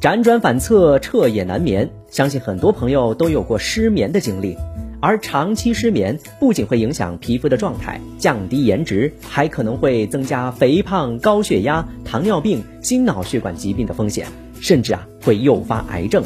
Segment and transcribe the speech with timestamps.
[0.00, 4.56] 辗转反侧，彻夜难眠，相信很多朋友都有过失眠的经历。
[4.98, 14.26] 而长期失眠不仅会影响皮肤的状态，降低颜值，还可能会增加肥胖、高血压、糖尿病、心脑血管疾病的风险，
[14.58, 16.24] 甚至啊会诱发癌症。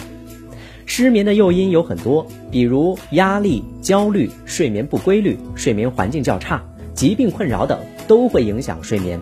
[0.86, 6.62] 失眠的诱因有很多，比如压力、焦虑、睡眠不规律、睡眠环境较差、
[6.95, 9.20] 疾病困扰等，都会影响睡眠。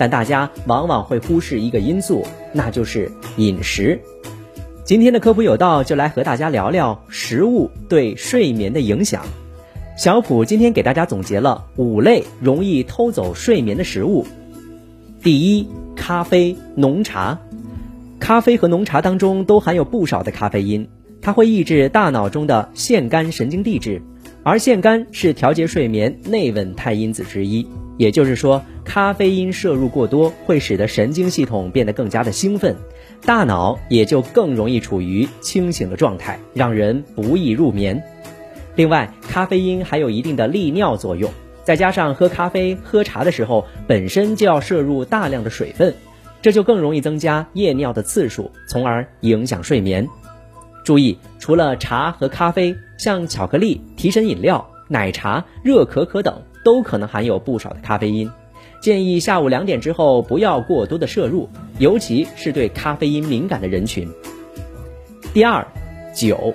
[0.00, 4.00] 但大家往往会忽视一个因素，那就是饮食。
[4.82, 9.26] 今天的科普有道就来和大家聊聊食物对睡眠的影响。
[9.98, 14.26] 小普今天给大家总结了五类容易偷走睡眠的食物。
[15.22, 17.38] 第一，咖啡、浓茶。
[18.18, 20.88] 咖啡和浓茶当中都含有不少的咖啡因，
[21.20, 24.00] 它会抑制大脑中的腺苷神经递质，
[24.42, 27.66] 而腺苷是调节睡眠内稳态因子之一。
[28.00, 32.74] 也就是说，咖啡因摄入过多会使得神经系统变得更加的兴奋，
[33.26, 38.02] 大脑也就更容易处于清醒的状态，让人不易入眠。
[38.74, 41.30] 另外，咖啡因还有一定的利尿作用，
[41.62, 45.94] 再加上喝咖啡、喝茶的时候本身就要摄入大量的水分，
[46.40, 50.08] 这就更容易增加夜尿的次数，从而影响睡眠。
[50.86, 56.40] 注意，除了茶和咖啡，像巧克力、提神饮料、奶茶、热可可等。
[56.64, 58.30] 都可能含有不少的咖啡因，
[58.80, 64.08] 建议下午两点之后不要过多的摄入，尤其是对咖啡因敏感的人群。
[65.32, 65.66] 第二，
[66.14, 66.52] 酒，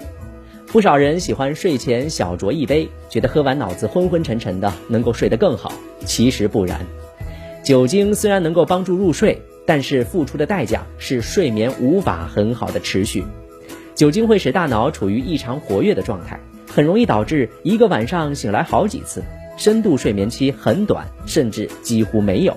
[0.67, 5.71] 不少人喜欢睡前小酌一杯，觉得喝完脑子昏昏沉沉的，能够睡得更好。
[6.03, 6.81] 其实不然，
[7.63, 13.23] 酒精虽然能够帮助入睡，但是付出的代价是睡眠无法很好的持续。
[13.95, 16.37] 酒精会使大脑处于异常活跃的状态，
[16.69, 19.23] 很容易导致一个晚上醒来好几次。
[19.57, 22.55] 深度睡眠期很短，甚至几乎没有，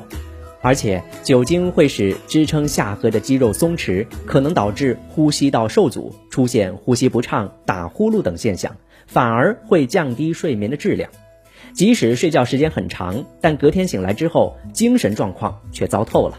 [0.60, 11.08] 而且酒精会使支撑下颌的肌肉松弛，可能导致呼吸道受阻，出现呼吸不畅、打呼噜等现象，反而会降低睡眠的质量。
[11.72, 16.38] 即使睡觉时间很长，但隔天醒来之后，精神状况却糟透了。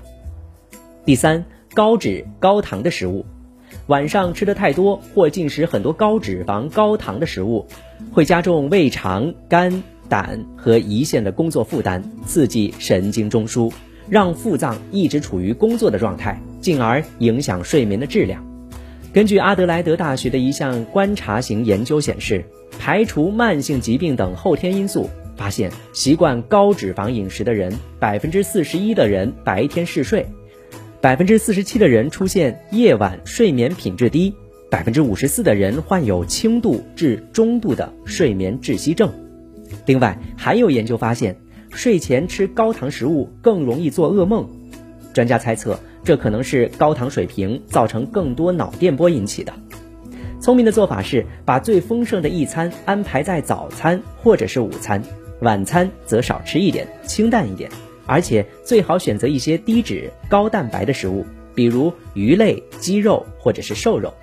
[1.05, 3.25] 第三，高脂高糖的食物，
[3.87, 7.65] 晚上吃的太多或进食很多高脂肪高糖的食物，
[8.11, 9.81] 会加重胃肠肝。
[10.09, 13.71] 胆和胰腺的工作负担，刺激神经中枢，
[14.09, 18.43] 让腹脏一直处于工作的状态，进而影响睡眠的质量。
[19.13, 22.43] 根据阿德莱德大学的一项观察型研究显示，
[22.77, 30.25] 排除慢性疾病等后天因素，发现习惯高脂肪饮食的人，百分之四十一的人白天嗜睡，
[31.01, 34.33] 百分之四十七的人出现夜晚睡眠品质低，
[34.69, 39.11] 百分之五十四的人患有轻度至中度的睡眠窒息症。
[39.85, 41.35] 另外，还有研究发现，
[41.71, 44.47] 睡前吃高糖食物更容易做噩梦。
[45.13, 49.51] 专家猜测，这可能是高糖水平造成更多脑电波引起的。
[50.39, 55.03] 聪明的做法是把最丰盛的一餐安排在早餐或者是午餐，
[55.41, 57.69] 晚餐则少吃一点，清淡一点，
[58.05, 61.25] 而且最好选择一些低脂、高蛋白的食物，
[61.55, 64.13] 比如鱼类、鸡肉或者是瘦肉。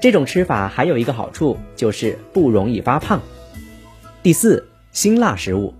[0.00, 3.20] 这种吃法还有一个好处，就是不容易发胖。
[4.22, 4.69] 第四。
[4.92, 5.72] 辛辣食物，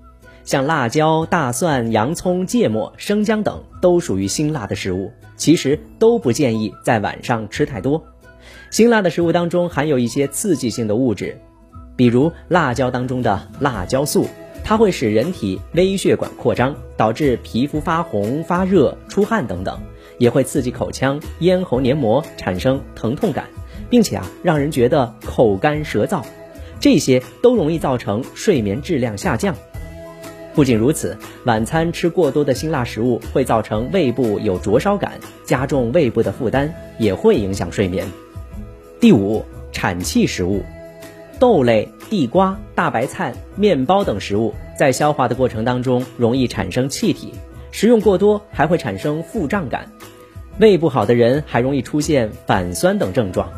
[0.45, 8.03] 像辣椒、大蒜、洋葱、芥末、生姜等都属于辛辣的食物，其实都不建议在晚上吃太多。
[8.71, 11.37] 辛辣的食物当中含有一些刺激性的物质，
[11.97, 14.29] 比如辣椒当中的辣椒素，
[14.63, 19.77] 它会使人体微血管扩张，导致皮肤发红、发热、出汗等等，
[20.19, 23.47] 也会刺激口腔、咽喉黏膜产生疼痛感，
[23.91, 26.23] 并且啊，让人觉得口干舌燥。
[26.81, 29.55] 这些都容易造成睡眠质量下降。
[30.53, 35.13] 不仅如此，晚餐吃过多的辛辣食物会造成胃部有灼烧感，
[35.45, 38.05] 加重胃部的负担，也会影响睡眠。
[38.99, 40.65] 第五，产气食物，
[41.39, 47.33] 豆类、地瓜、大白菜、面包等食物在消化的过程当中容易产生气体，
[47.71, 49.89] 食用过多还会产生腹胀感。
[50.59, 53.49] 胃不好的人还容易出现反酸等症状。